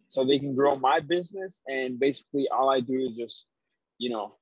so 0.07 0.25
they 0.25 0.39
can 0.39 0.55
grow 0.55 0.75
my 0.77 0.99
business, 0.99 1.61
and 1.67 1.99
basically 1.99 2.47
all 2.49 2.69
I 2.69 2.79
do 2.79 3.07
is 3.09 3.17
just, 3.17 3.45
you 3.97 4.09
know, 4.09 4.35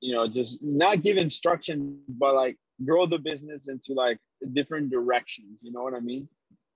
you 0.00 0.12
know, 0.14 0.26
just 0.28 0.62
not 0.62 1.02
give 1.02 1.16
instruction, 1.16 2.00
but 2.08 2.34
like 2.34 2.56
grow 2.84 3.06
the 3.06 3.18
business 3.18 3.68
into 3.68 3.92
like 3.92 4.18
different 4.52 4.90
directions. 4.90 5.60
You 5.62 5.72
know 5.72 5.82
what 5.82 5.94
I 5.94 6.00
mean? 6.00 6.28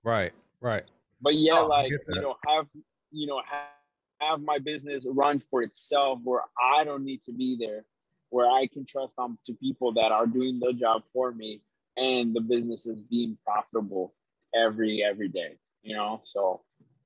Right, 0.03 0.31
right. 0.61 0.83
But 1.21 1.35
yeah, 1.35 1.59
oh, 1.59 1.67
like 1.67 1.91
you 1.91 2.21
know, 2.21 2.35
have 2.47 2.67
you 3.11 3.27
know 3.27 3.41
have, 3.49 4.29
have 4.29 4.41
my 4.41 4.59
business 4.59 5.05
run 5.07 5.39
for 5.39 5.61
itself, 5.61 6.19
where 6.23 6.41
I 6.75 6.83
don't 6.83 7.03
need 7.03 7.21
to 7.23 7.33
be 7.33 7.57
there, 7.59 7.83
where 8.29 8.49
I 8.49 8.67
can 8.71 8.85
trust 8.85 9.15
on 9.17 9.37
to 9.45 9.53
people 9.53 9.93
that 9.93 10.11
are 10.11 10.27
doing 10.27 10.59
the 10.59 10.73
job 10.73 11.03
for 11.11 11.31
me, 11.31 11.61
and 11.97 12.33
the 12.33 12.41
business 12.41 12.85
is 12.85 12.97
being 13.09 13.37
profitable 13.45 14.13
every 14.55 15.03
every 15.03 15.27
day. 15.27 15.57
You 15.81 15.95
know, 15.95 16.21
so 16.23 16.61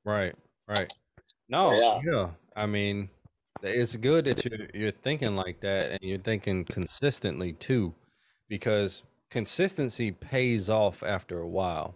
right, 0.06 0.36
right. 0.68 0.94
No, 1.52 1.74
yeah. 1.74 2.00
yeah. 2.12 2.30
I 2.56 2.66
mean, 2.66 3.10
it's 3.62 3.96
good 3.98 4.26
that 4.26 4.44
you're 4.46 4.68
you're 4.74 4.92
thinking 4.92 5.36
like 5.36 5.60
that 5.62 5.92
and 5.92 6.00
you're 6.02 6.18
thinking 6.18 6.64
consistently 6.64 7.54
too, 7.54 7.94
because 8.48 9.04
consistency 9.30 10.12
pays 10.12 10.70
off 10.70 11.04
after 11.04 11.40
a 11.40 11.48
while. 11.48 11.94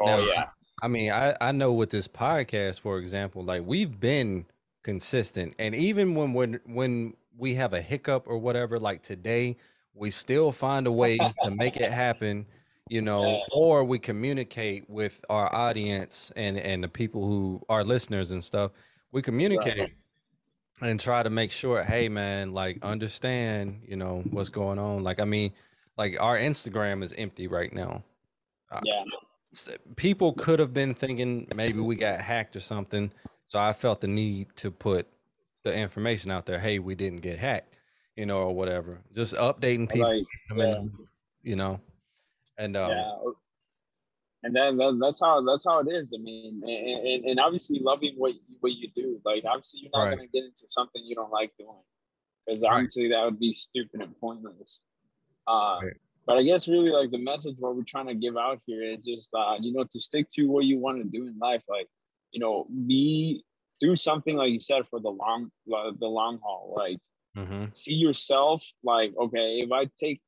Oh 0.00 0.06
now, 0.06 0.18
yeah. 0.20 0.46
I 0.82 0.88
mean, 0.88 1.12
I, 1.12 1.36
I 1.40 1.52
know 1.52 1.72
with 1.72 1.90
this 1.90 2.08
podcast, 2.08 2.80
for 2.80 2.98
example, 2.98 3.44
like 3.44 3.62
we've 3.64 4.00
been 4.00 4.46
consistent, 4.82 5.54
and 5.58 5.74
even 5.74 6.14
when 6.14 6.32
when 6.32 6.60
when 6.64 7.14
we 7.36 7.54
have 7.54 7.74
a 7.74 7.82
hiccup 7.82 8.24
or 8.26 8.38
whatever, 8.38 8.78
like 8.78 9.02
today, 9.02 9.58
we 9.92 10.10
still 10.10 10.50
find 10.50 10.86
a 10.86 10.92
way 10.92 11.18
to 11.18 11.50
make 11.50 11.76
it 11.76 11.92
happen, 11.92 12.46
you 12.88 13.02
know, 13.02 13.42
or 13.52 13.84
we 13.84 13.98
communicate 13.98 14.88
with 14.88 15.24
our 15.28 15.54
audience 15.54 16.32
and 16.36 16.58
and 16.58 16.82
the 16.82 16.88
people 16.88 17.26
who 17.26 17.62
are 17.68 17.84
listeners 17.84 18.30
and 18.30 18.42
stuff. 18.42 18.72
We 19.12 19.22
communicate. 19.22 19.78
Right 19.78 19.92
and 20.80 21.00
try 21.00 21.22
to 21.22 21.30
make 21.30 21.50
sure, 21.50 21.82
hey 21.82 22.08
man, 22.08 22.52
like 22.52 22.84
understand, 22.84 23.80
you 23.86 23.96
know, 23.96 24.22
what's 24.30 24.48
going 24.48 24.78
on. 24.78 25.02
Like, 25.02 25.20
I 25.20 25.24
mean, 25.24 25.52
like 25.96 26.16
our 26.20 26.38
Instagram 26.38 27.02
is 27.02 27.12
empty 27.14 27.48
right 27.48 27.72
now. 27.72 28.02
Uh, 28.70 28.80
yeah. 28.84 29.02
People 29.96 30.32
could 30.34 30.58
have 30.58 30.72
been 30.72 30.94
thinking 30.94 31.48
maybe 31.54 31.80
we 31.80 31.96
got 31.96 32.20
hacked 32.20 32.54
or 32.54 32.60
something. 32.60 33.10
So 33.46 33.58
I 33.58 33.72
felt 33.72 34.00
the 34.00 34.06
need 34.06 34.48
to 34.56 34.70
put 34.70 35.06
the 35.64 35.74
information 35.74 36.30
out 36.30 36.46
there. 36.46 36.58
Hey, 36.58 36.78
we 36.78 36.94
didn't 36.94 37.22
get 37.22 37.38
hacked, 37.38 37.76
you 38.14 38.26
know, 38.26 38.38
or 38.38 38.54
whatever. 38.54 39.00
Just 39.14 39.34
updating 39.34 39.90
people, 39.90 40.08
like, 40.08 40.26
yeah. 40.54 40.82
you 41.42 41.56
know, 41.56 41.80
and 42.58 42.76
um, 42.76 42.90
yeah 42.90 43.14
and 44.44 44.54
then 44.54 44.76
that, 44.76 44.98
that's 45.00 45.20
how 45.20 45.42
that's 45.42 45.64
how 45.64 45.80
it 45.80 45.88
is. 45.90 46.14
I 46.14 46.22
mean, 46.22 46.62
and, 46.64 47.06
and, 47.06 47.24
and, 47.24 47.40
obviously 47.40 47.80
loving 47.80 48.14
what 48.16 48.34
what 48.60 48.72
you 48.72 48.88
do. 48.94 49.20
Like 49.24 49.44
obviously 49.44 49.80
you're 49.82 49.90
not 49.92 50.04
right. 50.04 50.16
going 50.16 50.28
to 50.28 50.32
get 50.32 50.44
into 50.44 50.64
something 50.68 51.02
you 51.04 51.16
don't 51.16 51.32
like 51.32 51.50
doing, 51.58 51.74
because 52.46 52.62
right. 52.62 52.72
honestly 52.72 53.08
that 53.08 53.24
would 53.24 53.40
be 53.40 53.52
stupid 53.52 54.00
and 54.00 54.18
pointless. 54.20 54.80
Uh, 55.48 55.78
right. 55.82 55.96
But 56.26 56.36
I 56.36 56.42
guess 56.42 56.68
really 56.68 56.90
like 56.90 57.10
the 57.10 57.18
message 57.18 57.56
what 57.58 57.74
we're 57.74 57.82
trying 57.82 58.06
to 58.08 58.14
give 58.14 58.36
out 58.36 58.60
here 58.66 58.82
is 58.82 59.04
just 59.04 59.30
uh, 59.34 59.56
you 59.60 59.72
know 59.72 59.84
to 59.90 60.00
stick 60.00 60.28
to 60.34 60.46
what 60.46 60.64
you 60.64 60.78
want 60.78 60.98
to 60.98 61.04
do 61.04 61.26
in 61.26 61.36
life. 61.40 61.62
Like 61.68 61.88
you 62.30 62.38
know 62.38 62.68
be 62.86 63.42
do 63.80 63.96
something 63.96 64.36
like 64.36 64.52
you 64.52 64.60
said 64.60 64.82
for 64.88 65.00
the 65.00 65.10
long 65.10 65.50
the 65.66 66.06
long 66.06 66.38
haul. 66.44 66.74
Like 66.76 66.98
mm-hmm. 67.36 67.66
see 67.74 67.94
yourself 67.94 68.64
like 68.84 69.14
okay 69.18 69.62
if 69.64 69.72
I 69.72 69.88
take 69.98 70.20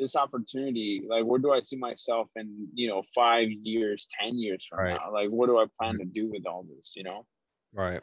this 0.00 0.16
opportunity 0.16 1.02
like 1.08 1.24
where 1.24 1.38
do 1.38 1.52
i 1.52 1.60
see 1.60 1.76
myself 1.76 2.28
in 2.36 2.68
you 2.74 2.88
know 2.88 3.02
five 3.14 3.48
years 3.62 4.08
ten 4.20 4.38
years 4.38 4.66
from 4.68 4.80
right. 4.80 4.98
now? 4.98 5.12
Like 5.12 5.28
what 5.28 5.46
do 5.46 5.58
i 5.58 5.66
plan 5.78 5.94
mm-hmm. 5.94 5.98
to 5.98 6.04
do 6.06 6.30
with 6.30 6.46
all 6.46 6.64
this 6.64 6.94
you 6.96 7.04
know? 7.04 7.26
Right. 7.72 8.00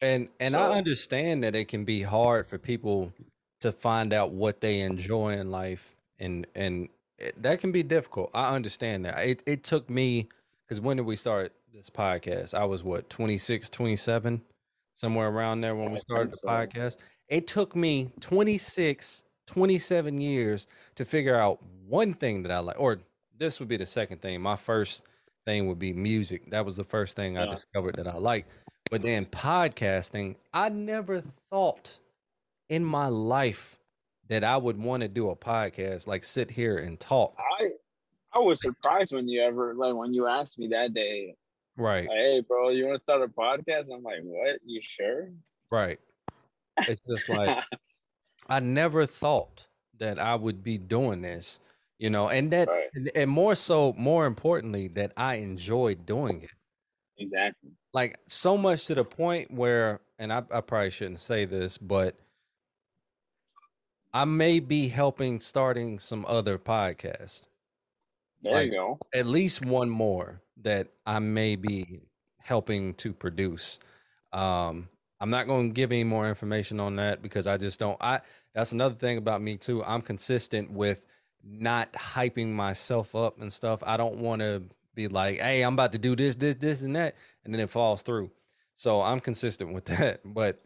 And 0.00 0.28
and 0.40 0.52
so, 0.52 0.58
i 0.58 0.76
understand 0.76 1.44
that 1.44 1.54
it 1.54 1.68
can 1.68 1.84
be 1.84 2.02
hard 2.02 2.48
for 2.48 2.58
people 2.58 3.12
to 3.60 3.70
find 3.70 4.12
out 4.12 4.32
what 4.32 4.60
they 4.60 4.80
enjoy 4.80 5.34
in 5.34 5.50
life 5.50 5.94
and 6.18 6.46
and 6.54 6.88
it, 7.20 7.40
that 7.42 7.60
can 7.60 7.70
be 7.70 7.82
difficult. 7.82 8.30
I 8.34 8.54
understand 8.54 9.04
that. 9.04 9.18
It, 9.20 9.42
it 9.46 9.62
took 9.62 9.88
me 9.90 10.28
because 10.66 10.80
when 10.80 10.96
did 10.96 11.06
we 11.06 11.16
start 11.16 11.52
this 11.72 11.90
podcast? 11.90 12.54
I 12.54 12.64
was 12.64 12.82
what 12.82 13.10
26 13.10 13.70
27 13.70 14.42
somewhere 14.94 15.28
around 15.28 15.60
there 15.60 15.74
when 15.74 15.92
we 15.92 15.98
started 15.98 16.32
the 16.32 16.38
so. 16.38 16.48
podcast. 16.48 16.96
It 17.28 17.46
took 17.46 17.76
me 17.76 18.10
26 18.20 19.24
27 19.50 20.20
years 20.20 20.68
to 20.94 21.04
figure 21.04 21.36
out 21.36 21.60
one 21.88 22.14
thing 22.14 22.44
that 22.44 22.52
I 22.52 22.60
like, 22.60 22.78
or 22.78 23.00
this 23.36 23.58
would 23.58 23.68
be 23.68 23.76
the 23.76 23.86
second 23.86 24.22
thing. 24.22 24.40
My 24.40 24.54
first 24.54 25.06
thing 25.44 25.66
would 25.66 25.78
be 25.78 25.92
music. 25.92 26.50
That 26.50 26.64
was 26.64 26.76
the 26.76 26.84
first 26.84 27.16
thing 27.16 27.34
yeah. 27.34 27.42
I 27.42 27.46
discovered 27.46 27.96
that 27.96 28.06
I 28.06 28.16
like. 28.16 28.46
But 28.90 29.02
then 29.02 29.26
podcasting, 29.26 30.36
I 30.54 30.68
never 30.68 31.24
thought 31.50 31.98
in 32.68 32.84
my 32.84 33.08
life 33.08 33.80
that 34.28 34.44
I 34.44 34.56
would 34.56 34.78
want 34.78 35.02
to 35.02 35.08
do 35.08 35.30
a 35.30 35.36
podcast, 35.36 36.06
like 36.06 36.22
sit 36.22 36.52
here 36.52 36.78
and 36.78 36.98
talk. 36.98 37.34
I 37.60 37.70
I 38.32 38.38
was 38.38 38.60
surprised 38.62 39.12
when 39.12 39.26
you 39.26 39.42
ever 39.42 39.74
like 39.74 39.94
when 39.94 40.14
you 40.14 40.28
asked 40.28 40.58
me 40.58 40.68
that 40.68 40.94
day. 40.94 41.34
Right. 41.76 42.08
Like, 42.08 42.16
hey, 42.16 42.42
bro, 42.46 42.68
you 42.68 42.86
want 42.86 42.98
to 42.98 43.00
start 43.00 43.22
a 43.22 43.26
podcast? 43.26 43.92
I'm 43.92 44.04
like, 44.04 44.20
what? 44.22 44.60
You 44.64 44.80
sure? 44.80 45.30
Right. 45.72 45.98
It's 46.86 47.00
just 47.08 47.28
like 47.28 47.58
I 48.50 48.60
never 48.60 49.06
thought 49.06 49.68
that 49.98 50.18
I 50.18 50.34
would 50.34 50.62
be 50.62 50.76
doing 50.76 51.22
this, 51.22 51.60
you 51.98 52.10
know, 52.10 52.28
and 52.28 52.50
that, 52.50 52.68
right. 52.68 53.12
and, 53.14 53.30
more 53.30 53.54
so, 53.54 53.94
more 53.96 54.26
importantly, 54.26 54.88
that 54.88 55.12
I 55.16 55.36
enjoyed 55.36 56.04
doing 56.04 56.42
it. 56.42 56.50
Exactly. 57.16 57.70
Like 57.92 58.18
so 58.26 58.56
much 58.58 58.86
to 58.86 58.94
the 58.96 59.04
point 59.04 59.52
where, 59.52 60.00
and 60.18 60.32
I, 60.32 60.42
I 60.50 60.60
probably 60.62 60.90
shouldn't 60.90 61.20
say 61.20 61.44
this, 61.44 61.78
but 61.78 62.16
I 64.12 64.24
may 64.24 64.58
be 64.58 64.88
helping 64.88 65.40
starting 65.40 65.98
some 66.00 66.24
other 66.26 66.58
podcast. 66.58 67.42
There 68.42 68.54
like, 68.54 68.66
you 68.66 68.72
go. 68.72 68.98
At 69.14 69.26
least 69.26 69.64
one 69.64 69.90
more 69.90 70.42
that 70.62 70.88
I 71.06 71.20
may 71.20 71.56
be 71.56 72.00
helping 72.38 72.94
to 72.94 73.12
produce. 73.12 73.78
Um, 74.32 74.88
I'm 75.20 75.30
not 75.30 75.46
going 75.46 75.68
to 75.68 75.74
give 75.74 75.92
any 75.92 76.04
more 76.04 76.28
information 76.28 76.80
on 76.80 76.96
that 76.96 77.22
because 77.22 77.46
I 77.46 77.58
just 77.58 77.78
don't. 77.78 77.98
I 78.00 78.20
that's 78.54 78.72
another 78.72 78.94
thing 78.94 79.18
about 79.18 79.42
me 79.42 79.56
too. 79.56 79.84
I'm 79.84 80.00
consistent 80.00 80.70
with 80.70 81.02
not 81.44 81.92
hyping 81.92 82.48
myself 82.48 83.14
up 83.14 83.40
and 83.40 83.52
stuff. 83.52 83.82
I 83.84 83.96
don't 83.96 84.16
want 84.16 84.40
to 84.40 84.62
be 84.94 85.08
like, 85.08 85.38
"Hey, 85.38 85.62
I'm 85.62 85.74
about 85.74 85.92
to 85.92 85.98
do 85.98 86.16
this, 86.16 86.34
this, 86.36 86.56
this, 86.56 86.82
and 86.82 86.96
that," 86.96 87.16
and 87.44 87.52
then 87.52 87.60
it 87.60 87.68
falls 87.68 88.02
through. 88.02 88.30
So 88.74 89.02
I'm 89.02 89.20
consistent 89.20 89.74
with 89.74 89.84
that. 89.86 90.20
But 90.24 90.62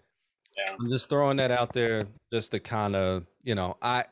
yeah. 0.57 0.75
I'm 0.79 0.89
just 0.89 1.09
throwing 1.09 1.39
that 1.39 1.51
out 1.51 1.73
there 1.73 2.07
just 2.33 2.53
to 2.53 2.61
kind 2.61 2.95
of, 2.95 3.27
you 3.43 3.55
know, 3.55 3.77
I. 3.83 4.05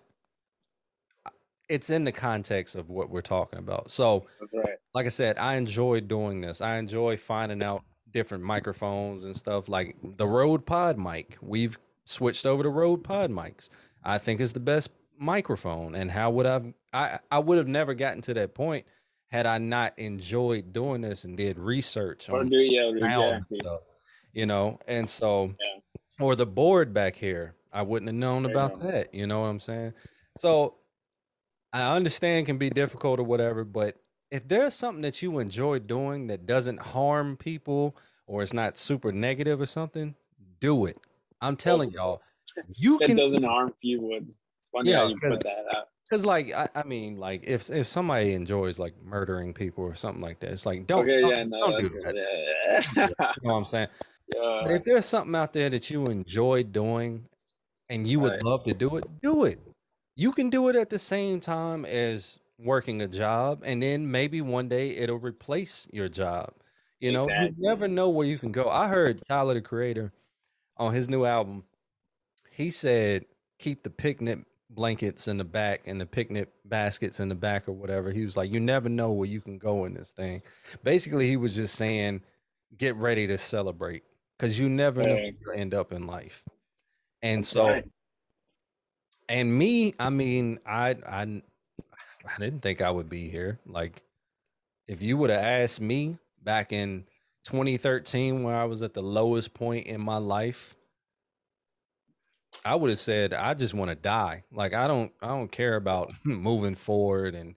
It's 1.68 1.88
in 1.88 2.04
the 2.04 2.12
context 2.12 2.74
of 2.74 2.90
what 2.90 3.08
we're 3.08 3.22
talking 3.22 3.58
about. 3.58 3.90
So, 3.90 4.26
right. 4.52 4.74
like 4.92 5.06
I 5.06 5.08
said, 5.08 5.38
I 5.38 5.54
enjoy 5.54 6.00
doing 6.00 6.42
this. 6.42 6.60
I 6.60 6.76
enjoy 6.76 7.16
finding 7.16 7.62
out 7.62 7.82
different 8.12 8.44
microphones 8.44 9.24
and 9.24 9.36
stuff 9.36 9.68
like 9.68 9.96
the 10.02 10.26
Rode 10.26 10.66
Pod 10.66 10.98
mic. 10.98 11.38
We've 11.40 11.78
switched 12.04 12.46
over 12.46 12.62
to 12.62 12.68
Rode 12.68 13.04
Pod 13.04 13.30
mics. 13.30 13.68
I 14.04 14.18
think 14.18 14.40
is 14.40 14.52
the 14.52 14.60
best 14.60 14.90
microphone. 15.18 15.94
And 15.94 16.10
how 16.10 16.30
would 16.30 16.46
I've 16.46 16.72
I 16.92 17.18
I 17.30 17.38
would 17.38 17.58
have 17.58 17.68
never 17.68 17.94
gotten 17.94 18.20
to 18.22 18.34
that 18.34 18.54
point 18.54 18.86
had 19.30 19.46
I 19.46 19.58
not 19.58 19.98
enjoyed 19.98 20.72
doing 20.72 21.00
this 21.00 21.24
and 21.24 21.36
did 21.36 21.58
research 21.58 22.28
on 22.28 22.50
do, 22.50 22.56
yeah, 22.56 22.90
stuff, 23.50 23.80
you 24.32 24.46
know. 24.46 24.78
And 24.86 25.08
so 25.08 25.54
yeah. 25.58 26.24
or 26.24 26.36
the 26.36 26.46
board 26.46 26.92
back 26.92 27.16
here. 27.16 27.54
I 27.72 27.80
wouldn't 27.80 28.08
have 28.08 28.16
known 28.16 28.44
about 28.44 28.80
that. 28.80 29.14
You 29.14 29.26
know 29.26 29.40
what 29.40 29.46
I'm 29.46 29.60
saying? 29.60 29.94
So 30.38 30.74
I 31.72 31.96
understand 31.96 32.44
can 32.44 32.58
be 32.58 32.68
difficult 32.68 33.18
or 33.18 33.22
whatever, 33.22 33.64
but 33.64 33.96
if 34.32 34.48
there's 34.48 34.74
something 34.74 35.02
that 35.02 35.22
you 35.22 35.38
enjoy 35.38 35.78
doing 35.78 36.26
that 36.28 36.46
doesn't 36.46 36.78
harm 36.80 37.36
people 37.36 37.94
or 38.26 38.42
it's 38.42 38.52
not 38.54 38.78
super 38.78 39.12
negative 39.12 39.60
or 39.60 39.66
something, 39.66 40.14
do 40.60 40.86
it. 40.86 40.96
I'm 41.40 41.56
telling 41.56 41.90
y'all, 41.90 42.22
you 42.76 42.98
That 42.98 43.06
can 43.08 43.16
doesn't 43.16 43.44
harm 43.44 43.72
few 43.80 44.00
woods. 44.00 44.38
Funny 44.72 44.90
Yeah, 44.90 44.96
how 45.00 45.08
you 45.08 45.14
because- 45.14 45.36
put 45.36 45.44
that 45.44 45.76
out. 45.76 45.88
Because 46.08 46.26
like 46.26 46.52
I, 46.52 46.68
I 46.74 46.82
mean 46.82 47.16
like 47.16 47.42
if 47.44 47.70
if 47.70 47.86
somebody 47.88 48.34
enjoys 48.34 48.78
like 48.78 48.92
murdering 49.02 49.54
people 49.54 49.82
or 49.84 49.94
something 49.94 50.20
like 50.20 50.40
that, 50.40 50.50
it's 50.50 50.66
like 50.66 50.86
don't 50.86 51.00
okay, 51.08 51.22
don't, 51.22 51.30
yeah, 51.30 51.44
no, 51.44 51.70
don't 51.70 51.80
do 51.80 51.88
that. 51.88 52.14
yeah. 52.94 53.00
You 53.06 53.48
know 53.48 53.54
what 53.54 53.60
I'm 53.60 53.64
saying? 53.64 53.88
yeah. 54.34 54.68
If 54.68 54.84
there's 54.84 55.06
something 55.06 55.34
out 55.34 55.54
there 55.54 55.70
that 55.70 55.88
you 55.90 56.06
enjoy 56.08 56.64
doing 56.64 57.24
and 57.88 58.06
you 58.06 58.20
would 58.20 58.32
Right. 58.32 58.42
love 58.42 58.62
to 58.64 58.74
do 58.74 58.96
it, 58.98 59.04
do 59.22 59.44
it. 59.44 59.58
You 60.14 60.32
can 60.32 60.50
do 60.50 60.68
it 60.68 60.76
at 60.76 60.90
the 60.90 60.98
same 60.98 61.40
time 61.40 61.86
as 61.86 62.38
working 62.64 63.02
a 63.02 63.08
job, 63.08 63.62
and 63.64 63.82
then 63.82 64.10
maybe 64.10 64.40
one 64.40 64.68
day 64.68 64.90
it'll 64.90 65.18
replace 65.18 65.88
your 65.92 66.08
job. 66.08 66.52
You 67.00 67.12
know, 67.12 67.24
Exactly. 67.24 67.54
you 67.56 67.68
never 67.68 67.88
know 67.88 68.10
where 68.10 68.26
you 68.26 68.38
can 68.38 68.52
go. 68.52 68.68
I 68.68 68.88
heard 68.88 69.20
Tyler 69.28 69.54
the 69.54 69.60
Creator 69.60 70.12
on 70.76 70.94
his 70.94 71.08
new 71.08 71.24
album. 71.24 71.64
He 72.50 72.70
said, 72.70 73.24
keep 73.58 73.82
the 73.82 73.90
picnic 73.90 74.40
blankets 74.70 75.28
in 75.28 75.38
the 75.38 75.44
back 75.44 75.82
and 75.86 76.00
the 76.00 76.06
picnic 76.06 76.48
baskets 76.64 77.20
in 77.20 77.28
the 77.28 77.34
back 77.34 77.68
or 77.68 77.72
whatever. 77.72 78.10
He 78.12 78.24
was 78.24 78.36
like, 78.36 78.50
you 78.50 78.60
never 78.60 78.88
know 78.88 79.12
where 79.12 79.28
you 79.28 79.40
can 79.40 79.58
go 79.58 79.84
in 79.84 79.94
this 79.94 80.10
thing. 80.10 80.42
Basically, 80.82 81.28
he 81.28 81.36
was 81.36 81.54
just 81.54 81.74
saying, 81.74 82.22
get 82.76 82.96
ready 82.96 83.26
to 83.26 83.38
celebrate 83.38 84.02
because 84.38 84.58
you 84.58 84.68
never 84.68 85.02
know 85.02 85.14
where 85.14 85.24
you'll 85.24 85.60
end 85.60 85.74
up 85.74 85.92
in 85.92 86.06
life. 86.06 86.42
And 87.20 87.40
That's 87.42 87.48
so, 87.50 87.66
right. 87.66 87.84
and 89.28 89.56
me, 89.56 89.94
I 89.98 90.10
mean, 90.10 90.58
I, 90.66 90.96
I, 91.06 91.42
I 92.24 92.38
didn't 92.38 92.60
think 92.60 92.80
I 92.80 92.90
would 92.90 93.08
be 93.08 93.28
here. 93.28 93.58
Like, 93.66 94.02
if 94.86 95.02
you 95.02 95.16
would 95.16 95.30
have 95.30 95.44
asked 95.44 95.80
me 95.80 96.18
back 96.42 96.72
in 96.72 97.04
2013, 97.44 98.42
where 98.42 98.56
I 98.56 98.64
was 98.64 98.82
at 98.82 98.94
the 98.94 99.02
lowest 99.02 99.54
point 99.54 99.86
in 99.86 100.00
my 100.00 100.18
life, 100.18 100.76
I 102.64 102.74
would 102.76 102.90
have 102.90 102.98
said, 102.98 103.32
I 103.34 103.54
just 103.54 103.74
want 103.74 103.90
to 103.90 103.94
die. 103.94 104.44
Like, 104.52 104.74
I 104.74 104.86
don't, 104.86 105.12
I 105.20 105.28
don't 105.28 105.50
care 105.50 105.76
about 105.76 106.12
moving 106.24 106.74
forward 106.74 107.34
and 107.34 107.54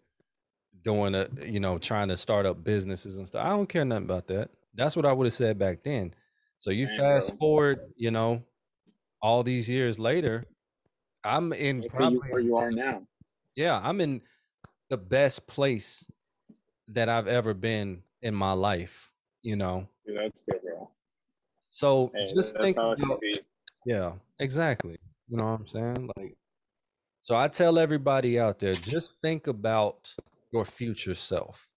doing 0.83 1.15
a, 1.15 1.27
you 1.43 1.59
know, 1.59 1.77
trying 1.77 2.07
to 2.09 2.17
start 2.17 2.45
up 2.45 2.63
businesses 2.63 3.17
and 3.17 3.27
stuff. 3.27 3.45
I 3.45 3.49
don't 3.49 3.67
care 3.67 3.85
nothing 3.85 4.05
about 4.05 4.27
that. 4.27 4.49
That's 4.73 4.95
what 4.95 5.05
I 5.05 5.13
would 5.13 5.25
have 5.25 5.33
said 5.33 5.57
back 5.57 5.83
then. 5.83 6.13
So 6.57 6.69
you 6.69 6.87
fast 6.87 7.31
bro. 7.31 7.37
forward, 7.37 7.79
you 7.95 8.11
know, 8.11 8.43
all 9.21 9.43
these 9.43 9.69
years 9.69 9.99
later, 9.99 10.45
I'm 11.23 11.53
in 11.53 11.81
Look 11.81 11.91
probably 11.91 12.29
where 12.29 12.39
you 12.39 12.55
are 12.55 12.71
now. 12.71 13.01
yeah, 13.55 13.79
I'm 13.83 13.99
in 13.99 14.21
the 14.95 15.01
best 15.01 15.45
place 15.45 16.09
that 16.87 17.09
I've 17.09 17.27
ever 17.27 17.53
been 17.53 18.03
in 18.21 18.33
my 18.33 18.53
life, 18.53 19.11
you 19.41 19.57
know. 19.57 19.89
Dude, 20.07 20.17
that's 20.17 20.41
good, 20.49 20.61
bro. 20.63 20.89
So 21.69 22.13
just 22.33 22.57
think 22.57 22.77
about, 22.77 22.97
yeah, 23.85 24.13
exactly. 24.39 24.97
You 25.27 25.35
know 25.35 25.43
what 25.43 25.59
I'm 25.59 25.67
saying? 25.67 26.09
Like 26.15 26.37
so 27.21 27.35
I 27.35 27.49
tell 27.49 27.77
everybody 27.77 28.39
out 28.39 28.59
there, 28.59 28.75
just 28.75 29.19
think 29.21 29.47
about 29.47 30.15
your 30.53 30.63
future 30.63 31.15
self. 31.15 31.67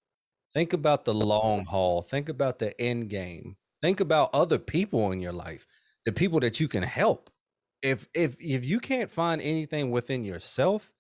Think 0.54 0.72
about 0.72 1.04
the 1.04 1.14
long 1.14 1.64
haul. 1.64 2.02
Think 2.02 2.28
about 2.28 2.60
the 2.60 2.80
end 2.80 3.10
game. 3.10 3.56
Think 3.82 3.98
about 3.98 4.30
other 4.32 4.58
people 4.58 5.10
in 5.10 5.18
your 5.18 5.32
life, 5.32 5.66
the 6.04 6.12
people 6.12 6.38
that 6.40 6.60
you 6.60 6.68
can 6.68 6.84
help. 6.84 7.30
If 7.82 8.08
if 8.14 8.37
if 8.38 8.64
you 8.64 8.78
can't 8.78 9.10
find 9.10 9.40
anything 9.40 9.90
within 9.90 10.22
yourself, 10.22 10.92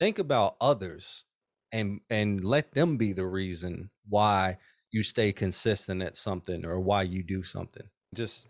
think 0.00 0.18
about 0.18 0.56
others 0.62 1.24
and 1.72 2.00
and 2.10 2.44
let 2.44 2.72
them 2.72 2.96
be 2.96 3.12
the 3.12 3.26
reason 3.26 3.90
why 4.08 4.58
you 4.90 5.02
stay 5.02 5.32
consistent 5.32 6.02
at 6.02 6.16
something 6.16 6.64
or 6.64 6.80
why 6.80 7.02
you 7.02 7.22
do 7.22 7.42
something. 7.42 7.88
Just 8.14 8.46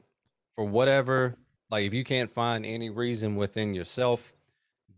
for 0.55 0.65
whatever, 0.65 1.37
like 1.71 1.85
if 1.85 1.93
you 1.93 2.05
can't 2.05 2.33
find 2.33 2.65
any 2.65 2.91
reason 2.91 3.37
within 3.37 3.75
yourself, 3.75 4.33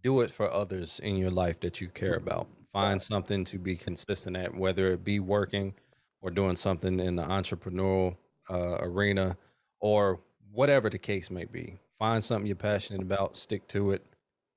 do 0.02 0.20
it 0.20 0.30
for 0.30 0.52
others 0.52 1.00
in 1.02 1.16
your 1.16 1.30
life 1.30 1.60
that 1.60 1.80
you 1.80 1.88
care 1.88 2.14
about. 2.14 2.46
Find 2.72 3.02
something 3.02 3.44
to 3.46 3.58
be 3.58 3.74
consistent 3.74 4.36
at, 4.36 4.54
whether 4.54 4.92
it 4.92 5.02
be 5.02 5.18
working 5.18 5.74
or 6.22 6.30
doing 6.30 6.56
something 6.56 7.00
in 7.00 7.16
the 7.16 7.24
entrepreneurial 7.24 8.16
uh, 8.48 8.78
arena 8.80 9.36
or 9.80 10.20
whatever 10.52 10.88
the 10.88 10.98
case 10.98 11.30
may 11.30 11.44
be. 11.44 11.78
Find 11.98 12.22
something 12.22 12.46
you're 12.46 12.56
passionate 12.56 13.02
about, 13.02 13.36
stick 13.36 13.66
to 13.68 13.90
it, 13.90 14.04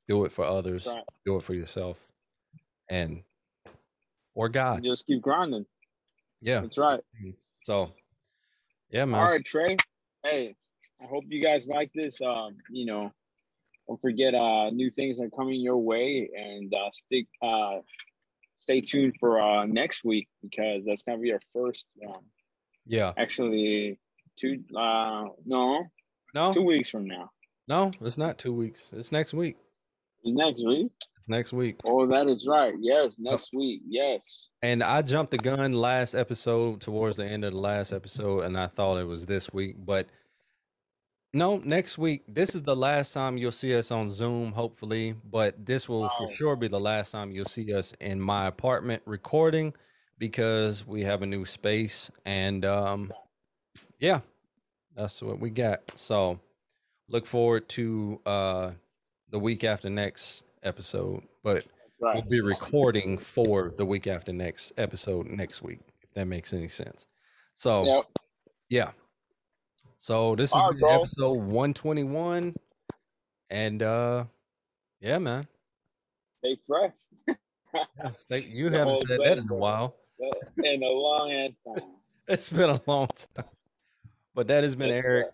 do 0.07 0.25
it 0.25 0.31
for 0.31 0.45
others, 0.45 0.87
do 1.25 1.37
it 1.37 1.43
for 1.43 1.53
yourself, 1.53 2.07
and 2.89 3.23
or 4.35 4.49
God. 4.49 4.83
Just 4.83 5.05
keep 5.07 5.21
grinding. 5.21 5.65
Yeah. 6.41 6.61
That's 6.61 6.77
right. 6.77 6.99
So, 7.61 7.91
yeah, 8.89 9.05
man. 9.05 9.19
All 9.21 9.27
right, 9.31 9.43
Trey. 9.45 9.77
Hey, 10.23 10.55
I 11.01 11.05
hope 11.05 11.23
you 11.27 11.41
guys 11.43 11.67
like 11.67 11.91
this. 11.93 12.21
Um, 12.21 12.55
you 12.69 12.85
know, 12.85 13.11
don't 13.87 13.99
forget 14.01 14.33
uh 14.33 14.69
new 14.69 14.89
things 14.89 15.19
are 15.19 15.29
coming 15.29 15.59
your 15.61 15.77
way 15.77 16.29
and 16.37 16.73
uh 16.73 16.89
stick 16.93 17.27
uh 17.41 17.79
stay 18.59 18.79
tuned 18.81 19.15
for 19.19 19.41
uh 19.41 19.65
next 19.65 20.05
week 20.05 20.29
because 20.41 20.83
that's 20.85 21.03
gonna 21.03 21.17
be 21.17 21.33
our 21.33 21.41
first 21.53 21.85
um 22.07 22.21
Yeah. 22.85 23.11
actually 23.17 23.99
two 24.37 24.63
uh 24.75 25.25
no 25.45 25.83
No, 26.33 26.53
two 26.53 26.61
weeks 26.63 26.89
from 26.89 27.07
now. 27.07 27.29
no, 27.67 27.91
it's 28.01 28.17
not 28.17 28.37
two 28.37 28.53
weeks. 28.53 28.89
It's 28.93 29.11
next 29.11 29.33
week. 29.33 29.57
Next 30.23 30.65
week? 30.65 30.91
Next 31.27 31.53
week. 31.53 31.77
Oh 31.85 32.05
that 32.07 32.27
is 32.27 32.47
right. 32.47 32.73
Yes, 32.79 33.15
next 33.17 33.53
week. 33.53 33.81
Yes. 33.87 34.49
And 34.61 34.83
I 34.83 35.01
jumped 35.01 35.31
the 35.31 35.37
gun 35.37 35.73
last 35.73 36.15
episode 36.15 36.81
towards 36.81 37.17
the 37.17 37.25
end 37.25 37.45
of 37.45 37.53
the 37.53 37.59
last 37.59 37.93
episode, 37.93 38.41
and 38.41 38.57
I 38.57 38.67
thought 38.67 38.97
it 38.97 39.07
was 39.07 39.25
this 39.25 39.51
week, 39.53 39.77
but 39.79 40.07
no, 41.33 41.57
next 41.57 41.97
week. 41.97 42.23
This 42.27 42.53
is 42.53 42.61
the 42.61 42.75
last 42.75 43.11
time 43.13 43.37
you'll 43.37 43.51
see 43.51 43.75
us 43.75 43.89
on 43.89 44.09
Zoom, 44.09 44.51
hopefully, 44.51 45.15
but 45.29 45.65
this 45.65 45.89
will 45.89 46.09
for 46.09 46.29
sure 46.31 46.55
be 46.55 46.67
the 46.67 46.79
last 46.79 47.11
time 47.11 47.31
you'll 47.31 47.45
see 47.45 47.73
us 47.73 47.93
in 47.99 48.21
my 48.21 48.45
apartment 48.45 49.01
recording 49.05 49.73
because 50.19 50.85
we 50.85 51.03
have 51.03 51.23
a 51.23 51.25
new 51.25 51.43
space, 51.45 52.11
and 52.25 52.63
um, 52.65 53.11
yeah, 53.99 54.19
that's 54.95 55.21
what 55.21 55.39
we 55.39 55.49
got. 55.49 55.81
So 55.95 56.39
look 57.09 57.25
forward 57.25 57.67
to 57.69 58.19
uh 58.25 58.71
the 59.29 59.39
week 59.39 59.63
after 59.63 59.89
next 59.89 60.45
episode, 60.63 61.23
but 61.43 61.65
right. 61.99 62.15
we'll 62.15 62.29
be 62.29 62.41
recording 62.41 63.17
for 63.17 63.73
the 63.77 63.85
week 63.85 64.07
after 64.07 64.31
next 64.33 64.73
episode 64.77 65.27
next 65.27 65.61
week, 65.61 65.79
if 66.01 66.11
that 66.13 66.25
makes 66.25 66.53
any 66.53 66.67
sense. 66.67 67.07
So 67.55 67.85
Yep. 67.85 68.05
yeah. 68.69 68.91
So 69.99 70.35
this 70.35 70.49
is 70.49 70.55
All 70.55 70.71
right, 70.71 70.79
bro. 70.79 71.01
episode 71.03 71.33
121. 71.39 72.55
And 73.49 73.83
uh 73.83 74.25
yeah, 74.99 75.17
man. 75.19 75.47
Stay 76.39 76.57
fresh. 76.65 76.93
Yeah, 77.97 78.11
stay- 78.11 78.43
you 78.43 78.69
The 78.69 78.77
haven't 78.77 78.93
whole 78.93 79.05
said 79.07 79.19
that 79.21 79.37
in 79.39 79.49
a 79.49 79.55
while. 79.55 79.95
In 80.63 80.83
a 80.83 80.87
long 80.87 81.31
ass 81.31 81.51
time. 81.65 81.89
It's 82.27 82.47
been 82.49 82.69
a 82.69 82.79
long 82.85 83.07
time. 83.35 83.45
But 84.35 84.47
that 84.47 84.63
has 84.63 84.75
been 84.75 84.89
Yes, 84.89 85.03
sir. 85.03 85.09
Eric. 85.15 85.27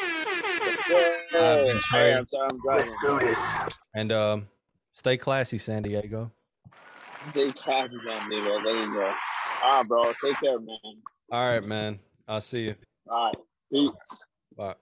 Yes, 0.00 0.78
sir. 0.86 1.16
I've 1.34 1.66
been 1.66 1.76
Hey, 1.76 1.82
Trey. 1.82 2.14
I'm 2.14 2.26
sorry 2.26 2.48
I'm 2.50 2.60
driving. 2.60 3.36
And 3.94 4.10
um 4.12 4.48
stay 4.94 5.16
classy, 5.16 5.58
San 5.58 5.82
Diego. 5.82 6.30
Stay 7.30 7.52
classy, 7.52 7.96
on 8.10 8.28
me, 8.28 8.40
bro. 8.40 8.62
There 8.62 8.86
you 8.86 8.94
go. 8.94 9.14
All 9.62 9.78
right, 9.78 9.88
bro. 9.88 10.12
Take 10.22 10.40
care, 10.40 10.58
man. 10.58 10.78
All 11.30 11.48
right, 11.48 11.64
man. 11.64 12.00
I'll 12.26 12.40
see 12.40 12.62
you. 12.62 12.74
All 13.08 13.26
right. 13.26 13.34
Peace. 13.72 14.78